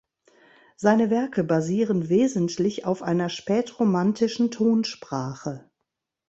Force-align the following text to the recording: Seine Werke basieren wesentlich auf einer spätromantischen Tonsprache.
Seine 0.77 1.11
Werke 1.11 1.43
basieren 1.43 2.09
wesentlich 2.09 2.85
auf 2.85 3.03
einer 3.03 3.29
spätromantischen 3.29 4.49
Tonsprache. 4.49 5.69